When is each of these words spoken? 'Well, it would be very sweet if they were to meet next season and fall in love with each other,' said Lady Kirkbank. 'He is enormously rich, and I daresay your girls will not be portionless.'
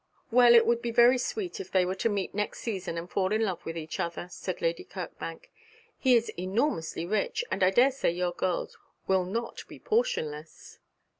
'Well, 0.31 0.55
it 0.55 0.65
would 0.65 0.81
be 0.81 0.89
very 0.89 1.19
sweet 1.19 1.59
if 1.59 1.69
they 1.71 1.85
were 1.85 1.93
to 1.93 2.09
meet 2.09 2.33
next 2.33 2.61
season 2.61 2.97
and 2.97 3.07
fall 3.07 3.31
in 3.31 3.43
love 3.43 3.63
with 3.67 3.77
each 3.77 3.99
other,' 3.99 4.29
said 4.31 4.59
Lady 4.59 4.83
Kirkbank. 4.83 5.51
'He 5.99 6.15
is 6.15 6.29
enormously 6.39 7.05
rich, 7.05 7.45
and 7.51 7.61
I 7.63 7.69
daresay 7.69 8.09
your 8.09 8.31
girls 8.33 8.75
will 9.05 9.25
not 9.25 9.63
be 9.67 9.77
portionless.' 9.77 10.79